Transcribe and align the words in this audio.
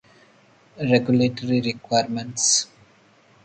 Regulatory 0.91 1.61
Requirements 1.61 2.65